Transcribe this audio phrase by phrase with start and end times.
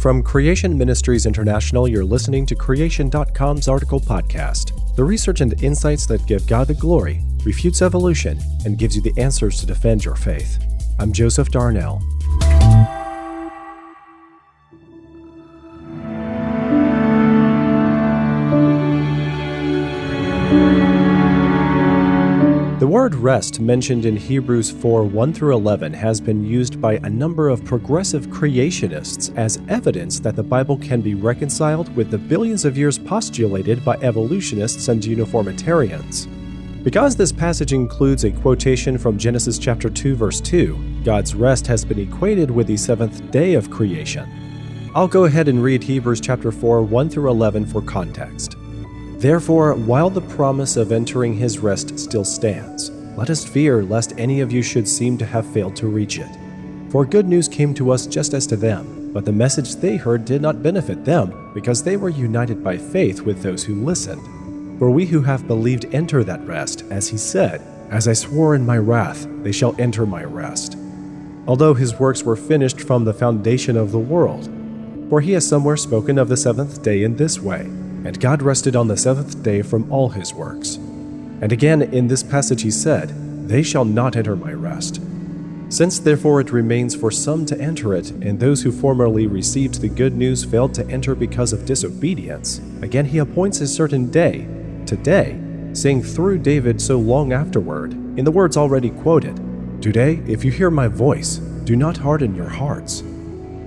[0.00, 6.24] From Creation Ministries International, you're listening to Creation.com's article podcast, the research and insights that
[6.24, 10.58] give God the glory, refutes evolution, and gives you the answers to defend your faith.
[10.98, 12.00] I'm Joseph Darnell.
[23.00, 27.48] Word rest mentioned in Hebrews 4 1 through 11 has been used by a number
[27.48, 32.76] of progressive creationists as evidence that the Bible can be reconciled with the billions of
[32.76, 36.26] years postulated by evolutionists and uniformitarians.
[36.82, 41.86] Because this passage includes a quotation from Genesis chapter 2 verse 2, God's rest has
[41.86, 44.28] been equated with the seventh day of creation.
[44.94, 48.56] I'll go ahead and read Hebrews chapter 4 1 through 11 for context.
[49.20, 54.40] Therefore, while the promise of entering his rest still stands, let us fear lest any
[54.40, 56.30] of you should seem to have failed to reach it.
[56.90, 60.24] For good news came to us just as to them, but the message they heard
[60.24, 64.22] did not benefit them, because they were united by faith with those who listened.
[64.78, 68.64] For we who have believed enter that rest, as he said, As I swore in
[68.64, 70.76] my wrath, they shall enter my rest.
[71.46, 74.48] Although his works were finished from the foundation of the world.
[75.08, 77.68] For he has somewhere spoken of the seventh day in this way
[78.04, 80.78] and God rested on the seventh day from all his works.
[81.40, 85.00] And again in this passage he said, They shall not enter my rest.
[85.70, 89.88] Since therefore it remains for some to enter it, and those who formerly received the
[89.88, 94.48] good news failed to enter because of disobedience, again he appoints a certain day,
[94.84, 95.40] today,
[95.72, 99.36] saying through David so long afterward, in the words already quoted,
[99.80, 103.02] Today, if you hear my voice, do not harden your hearts.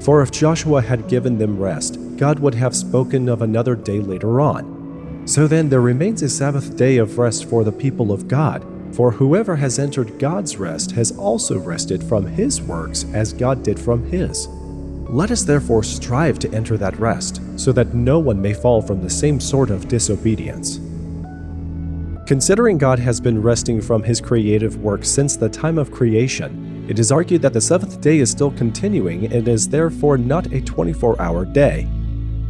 [0.00, 4.40] For if Joshua had given them rest, God would have spoken of another day later
[4.40, 4.81] on.
[5.24, 9.10] So then, there remains a Sabbath day of rest for the people of God, for
[9.10, 14.04] whoever has entered God's rest has also rested from his works as God did from
[14.10, 14.48] his.
[15.08, 19.02] Let us therefore strive to enter that rest, so that no one may fall from
[19.02, 20.80] the same sort of disobedience.
[22.26, 26.98] Considering God has been resting from his creative work since the time of creation, it
[26.98, 31.20] is argued that the seventh day is still continuing and is therefore not a 24
[31.20, 31.86] hour day.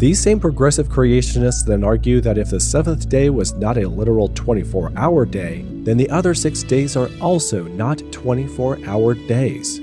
[0.00, 4.28] These same progressive creationists then argue that if the seventh day was not a literal
[4.28, 9.78] 24 hour day, then the other six days are also not 24 hour days.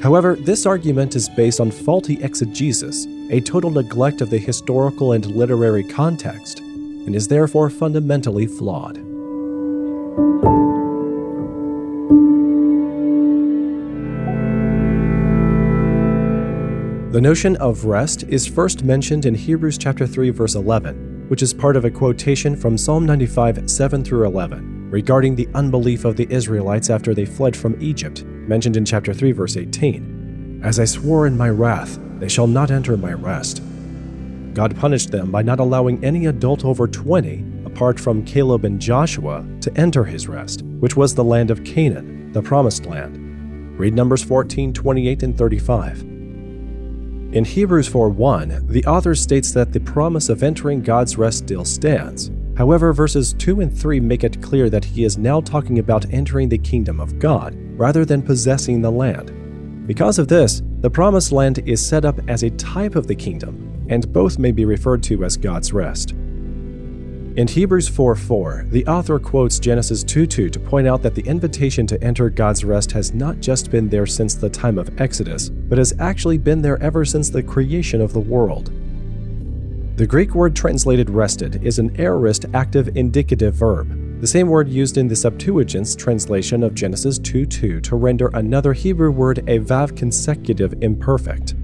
[0.00, 5.26] However, this argument is based on faulty exegesis, a total neglect of the historical and
[5.26, 8.98] literary context, and is therefore fundamentally flawed.
[17.14, 21.54] The notion of rest is first mentioned in Hebrews chapter 3 verse 11, which is
[21.54, 26.26] part of a quotation from Psalm 95 7 through 11 regarding the unbelief of the
[26.28, 30.60] Israelites after they fled from Egypt, mentioned in chapter 3 verse 18.
[30.64, 33.62] As I swore in my wrath, they shall not enter my rest.
[34.52, 39.46] God punished them by not allowing any adult over 20, apart from Caleb and Joshua,
[39.60, 43.78] to enter his rest, which was the land of Canaan, the promised land.
[43.78, 46.13] Read Numbers 14, 28, and 35.
[47.34, 52.30] In Hebrews 4:1, the author states that the promise of entering God's rest still stands.
[52.56, 56.48] However, verses 2 and 3 make it clear that he is now talking about entering
[56.48, 59.32] the kingdom of God rather than possessing the land.
[59.84, 63.84] Because of this, the promised land is set up as a type of the kingdom,
[63.88, 66.14] and both may be referred to as God's rest.
[67.36, 71.26] In Hebrews 4 4, the author quotes Genesis 2 2 to point out that the
[71.26, 75.48] invitation to enter God's rest has not just been there since the time of Exodus,
[75.48, 78.70] but has actually been there ever since the creation of the world.
[79.96, 84.96] The Greek word translated rested is an aorist active indicative verb, the same word used
[84.96, 89.96] in the Septuagint's translation of Genesis 2 2 to render another Hebrew word a vav
[89.96, 91.56] consecutive imperfect.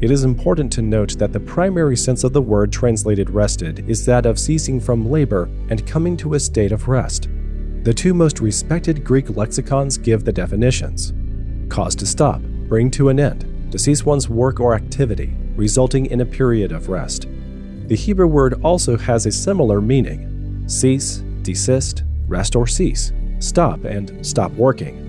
[0.00, 4.04] It is important to note that the primary sense of the word translated rested is
[4.06, 7.28] that of ceasing from labor and coming to a state of rest.
[7.84, 11.12] The two most respected Greek lexicons give the definitions
[11.68, 16.20] cause to stop, bring to an end, to cease one's work or activity, resulting in
[16.20, 17.26] a period of rest.
[17.86, 24.24] The Hebrew word also has a similar meaning cease, desist, rest or cease, stop, and
[24.26, 25.03] stop working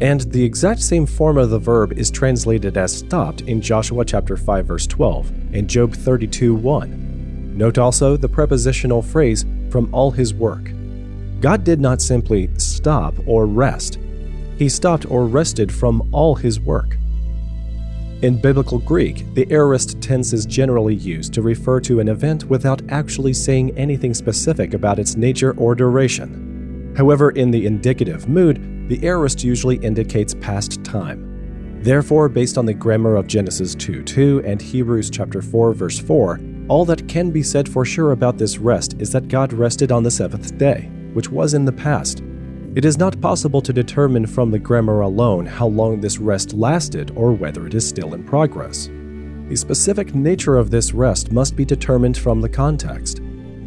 [0.00, 4.36] and the exact same form of the verb is translated as stopped in Joshua chapter
[4.36, 7.56] 5 verse 12 and Job 32 1.
[7.58, 10.70] Note also the prepositional phrase from all his work.
[11.40, 13.98] God did not simply stop or rest.
[14.56, 16.96] He stopped or rested from all his work.
[18.22, 22.82] In biblical Greek, the aorist tense is generally used to refer to an event without
[22.88, 26.94] actually saying anything specific about its nature or duration.
[26.96, 31.28] However, in the indicative mood, the aorist usually indicates past time.
[31.82, 36.40] Therefore, based on the grammar of Genesis 2 2 and Hebrews chapter 4 verse 4,
[36.68, 40.02] all that can be said for sure about this rest is that God rested on
[40.02, 42.22] the seventh day, which was in the past.
[42.74, 47.10] It is not possible to determine from the grammar alone how long this rest lasted
[47.14, 48.88] or whether it is still in progress.
[49.48, 53.22] The specific nature of this rest must be determined from the context.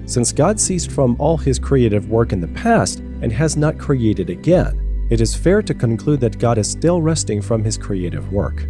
[0.06, 4.30] Since God ceased from all his creative work in the past and has not created
[4.30, 8.66] again, it is fair to conclude that God is still resting from his creative work.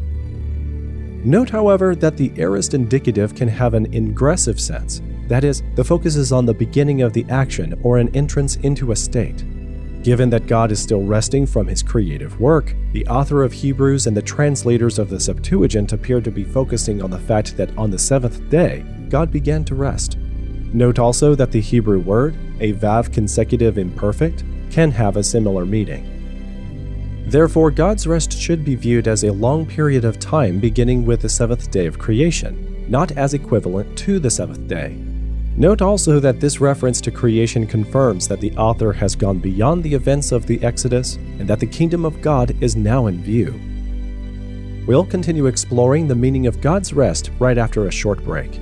[1.23, 6.15] Note, however, that the aorist indicative can have an ingressive sense, that is, the focus
[6.15, 9.45] is on the beginning of the action or an entrance into a state.
[10.03, 14.17] Given that God is still resting from his creative work, the author of Hebrews and
[14.17, 17.99] the translators of the Septuagint appear to be focusing on the fact that on the
[17.99, 20.17] seventh day, God began to rest.
[20.73, 26.20] Note also that the Hebrew word, a vav consecutive imperfect, can have a similar meaning.
[27.25, 31.29] Therefore, God's rest should be viewed as a long period of time beginning with the
[31.29, 34.97] seventh day of creation, not as equivalent to the seventh day.
[35.57, 39.93] Note also that this reference to creation confirms that the author has gone beyond the
[39.93, 43.59] events of the Exodus and that the kingdom of God is now in view.
[44.87, 48.59] We'll continue exploring the meaning of God's rest right after a short break.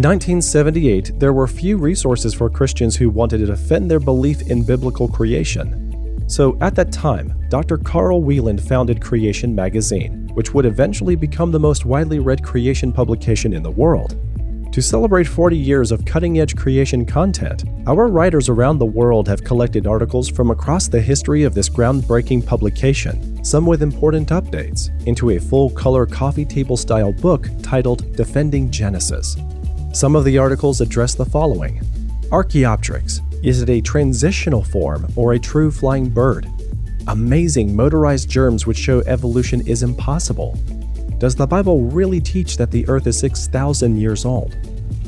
[0.00, 4.64] In 1978, there were few resources for Christians who wanted to defend their belief in
[4.64, 6.24] biblical creation.
[6.26, 7.76] So, at that time, Dr.
[7.76, 13.52] Carl Wieland founded Creation Magazine, which would eventually become the most widely read creation publication
[13.52, 14.16] in the world.
[14.72, 19.44] To celebrate 40 years of cutting edge creation content, our writers around the world have
[19.44, 25.28] collected articles from across the history of this groundbreaking publication, some with important updates, into
[25.28, 29.36] a full color coffee table style book titled Defending Genesis.
[29.92, 31.80] Some of the articles address the following
[32.30, 36.46] Archaeopteryx is it a transitional form or a true flying bird?
[37.08, 40.56] Amazing motorized germs which show evolution is impossible.
[41.18, 44.56] Does the Bible really teach that the earth is 6,000 years old?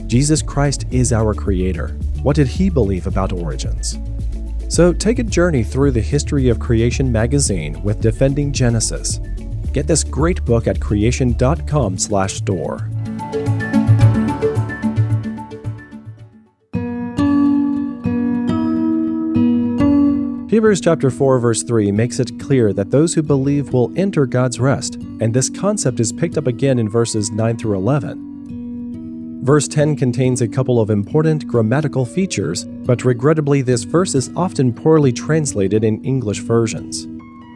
[0.08, 1.96] Jesus Christ is our creator.
[2.22, 3.98] What did he believe about origins?
[4.68, 9.20] So take a journey through the history of Creation magazine with Defending Genesis.
[9.72, 12.91] Get this great book at creation.com/store.
[20.52, 24.60] Hebrews chapter 4 verse 3 makes it clear that those who believe will enter God's
[24.60, 29.40] rest, and this concept is picked up again in verses 9 through 11.
[29.42, 34.74] Verse 10 contains a couple of important grammatical features, but regrettably this verse is often
[34.74, 37.06] poorly translated in English versions.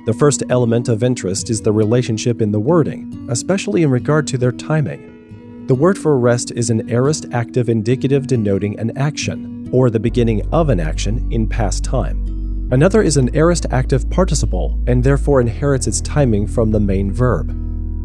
[0.06, 4.38] The first element of interest is the relationship in the wording, especially in regard to
[4.38, 5.66] their timing.
[5.66, 10.48] The word for rest is an aorist active indicative denoting an action, or the beginning
[10.50, 12.35] of an action in past time.
[12.72, 17.54] Another is an aorist active participle and therefore inherits its timing from the main verb.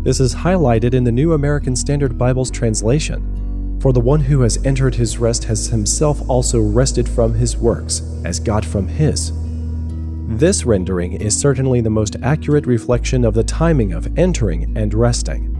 [0.03, 3.79] This is highlighted in the New American Standard Bible's translation.
[3.81, 8.03] For the one who has entered his rest has himself also rested from his works,
[8.23, 9.31] as God from his.
[10.37, 15.57] This rendering is certainly the most accurate reflection of the timing of entering and resting.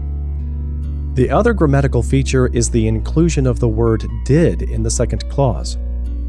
[1.14, 5.76] The other grammatical feature is the inclusion of the word did in the second clause.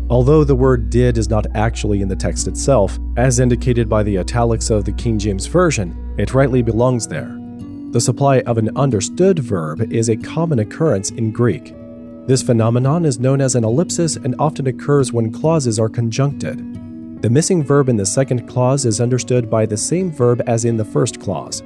[0.10, 4.20] Although the word did is not actually in the text itself, as indicated by the
[4.20, 7.40] italics of the King James Version, it rightly belongs there.
[7.92, 11.74] The supply of an understood verb is a common occurrence in Greek.
[12.28, 17.22] This phenomenon is known as an ellipsis and often occurs when clauses are conjuncted.
[17.22, 20.76] The missing verb in the second clause is understood by the same verb as in
[20.76, 21.62] the first clause.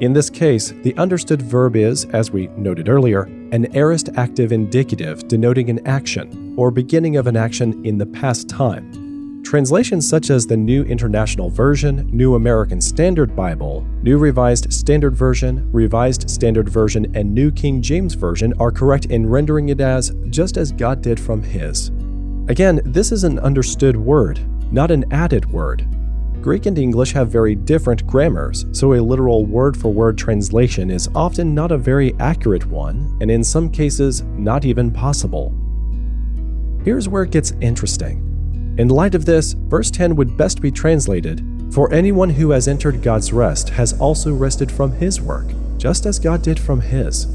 [0.00, 5.26] In this case, the understood verb is, as we noted earlier, an aorist active indicative
[5.28, 9.42] denoting an action, or beginning of an action in the past time.
[9.46, 15.70] Translations such as the New International Version, New American Standard Bible, New Revised Standard Version,
[15.70, 20.56] Revised Standard Version, and New King James Version are correct in rendering it as just
[20.56, 21.92] as God did from His.
[22.48, 24.40] Again, this is an understood word,
[24.72, 25.86] not an added word.
[26.42, 31.08] Greek and English have very different grammars, so a literal word for word translation is
[31.14, 35.54] often not a very accurate one, and in some cases, not even possible.
[36.86, 38.76] Here's where it gets interesting.
[38.78, 43.02] In light of this, verse 10 would best be translated For anyone who has entered
[43.02, 45.46] God's rest has also rested from his work,
[45.78, 47.26] just as God did from his.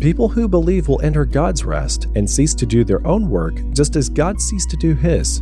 [0.00, 3.94] People who believe will enter God's rest and cease to do their own work just
[3.94, 5.40] as God ceased to do his.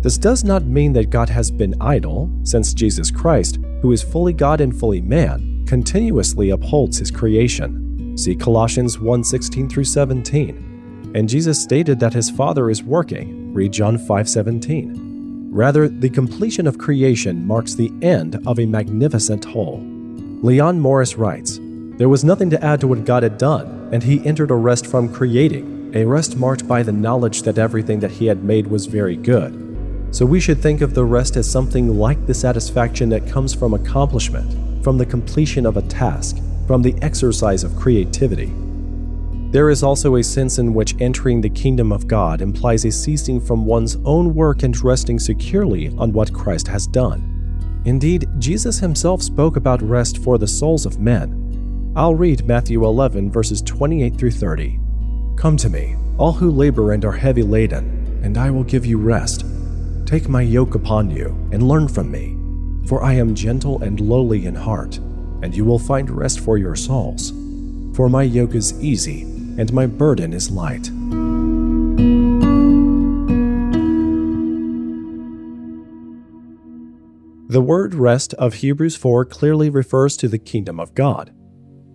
[0.00, 4.32] This does not mean that God has been idle, since Jesus Christ, who is fully
[4.32, 8.16] God and fully man, continuously upholds his creation.
[8.16, 10.69] See Colossians 1:16 through 17.
[11.14, 13.52] And Jesus stated that his Father is working.
[13.52, 15.48] Read John 5:17.
[15.50, 19.82] Rather, the completion of creation marks the end of a magnificent whole.
[20.42, 21.58] Leon Morris writes,
[21.98, 24.86] There was nothing to add to what God had done, and he entered a rest
[24.86, 28.86] from creating, a rest marked by the knowledge that everything that he had made was
[28.86, 29.66] very good.
[30.12, 33.74] So we should think of the rest as something like the satisfaction that comes from
[33.74, 38.52] accomplishment, from the completion of a task, from the exercise of creativity.
[39.50, 43.40] There is also a sense in which entering the kingdom of God implies a ceasing
[43.40, 47.82] from one's own work and resting securely on what Christ has done.
[47.84, 51.92] Indeed, Jesus himself spoke about rest for the souls of men.
[51.96, 54.78] I'll read Matthew 11, verses 28 through 30.
[55.36, 58.98] Come to me, all who labor and are heavy laden, and I will give you
[58.98, 59.44] rest.
[60.06, 62.36] Take my yoke upon you and learn from me,
[62.86, 64.98] for I am gentle and lowly in heart,
[65.42, 67.32] and you will find rest for your souls.
[67.96, 70.90] For my yoke is easy and my burden is light.
[77.50, 81.34] The word rest of Hebrews 4 clearly refers to the kingdom of God.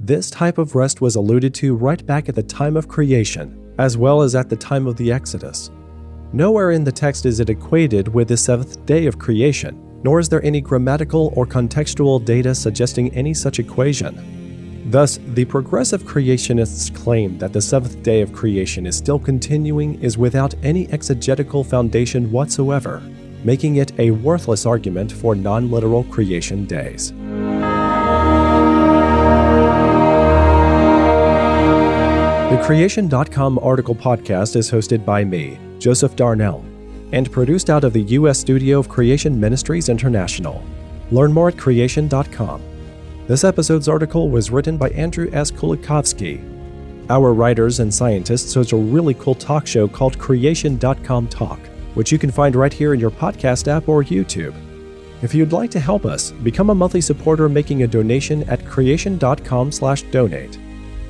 [0.02, 3.98] This type of rest was alluded to right back at the time of creation, as
[3.98, 5.72] well as at the time of the Exodus.
[6.34, 10.28] Nowhere in the text is it equated with the seventh day of creation, nor is
[10.28, 14.45] there any grammatical or contextual data suggesting any such equation.
[14.86, 20.16] Thus, the progressive creationists' claim that the seventh day of creation is still continuing is
[20.16, 23.02] without any exegetical foundation whatsoever,
[23.44, 27.14] making it a worthless argument for non literal creation days.
[32.52, 36.64] The Creation.com article podcast is hosted by me, Joseph Darnell,
[37.12, 38.38] and produced out of the U.S.
[38.38, 40.64] studio of Creation Ministries International.
[41.10, 42.75] Learn more at Creation.com.
[43.28, 45.50] This episode's article was written by Andrew S.
[45.50, 46.44] Kulikovsky.
[47.10, 51.60] Our writers and scientists host a really cool talk show called Creation.com Talk,
[51.96, 54.54] which you can find right here in your podcast app or YouTube.
[55.24, 60.60] If you'd like to help us, become a monthly supporter making a donation at creation.com/donate.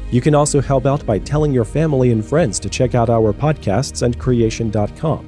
[0.09, 3.33] You can also help out by telling your family and friends to check out our
[3.33, 5.27] podcasts and creation.com.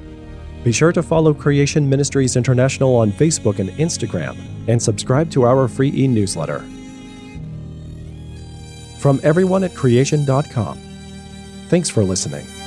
[0.64, 5.68] Be sure to follow Creation Ministries International on Facebook and Instagram and subscribe to our
[5.68, 6.64] free e-newsletter.
[8.98, 10.78] From everyone at creation.com,
[11.68, 12.57] thanks for listening.